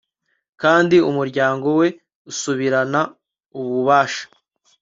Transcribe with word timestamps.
kandi 0.61 0.95
umuryango 1.09 1.67
we 1.79 1.87
usubirana 2.31 3.01
ububasha 3.59 4.25